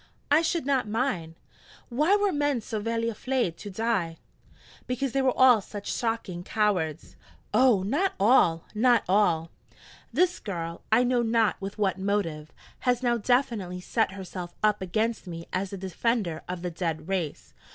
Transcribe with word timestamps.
'I 0.31 0.41
should 0.41 0.65
not 0.65 0.87
mind. 0.87 1.35
Why 1.89 2.15
were 2.15 2.31
men 2.31 2.59
so 2.61 2.79
vely 2.79 3.05
aflaid 3.07 3.55
to 3.57 3.69
die?' 3.69 4.17
'Because 4.87 5.11
they 5.11 5.21
were 5.21 5.37
all 5.37 5.61
such 5.61 5.93
shocking 5.93 6.43
cowards.' 6.43 7.15
'Oh, 7.53 7.83
not 7.83 8.13
all! 8.19 8.63
not 8.73 9.03
all!' 9.07 9.51
(This 10.11 10.39
girl, 10.39 10.81
I 10.91 11.03
know 11.03 11.21
not 11.21 11.61
with 11.61 11.77
what 11.77 11.99
motive, 11.99 12.51
has 12.79 13.03
now 13.03 13.17
definitely 13.19 13.79
set 13.79 14.13
herself 14.13 14.55
up 14.63 14.81
against 14.81 15.27
me 15.27 15.45
as 15.53 15.69
the 15.69 15.77
defender 15.77 16.41
of 16.49 16.63
the 16.63 16.71
dead 16.71 17.07
race. 17.07 17.53